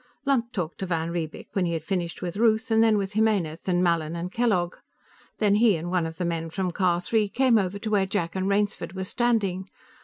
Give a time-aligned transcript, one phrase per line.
[0.25, 3.67] Lunt talked to van Riebeek when he had finished with Ruth, and then with Jimenez
[3.67, 4.77] and Mallin and Kellogg.
[5.37, 8.35] Then he and one of the men from Car Three came over to where Jack
[8.35, 9.67] and Rainsford were standing.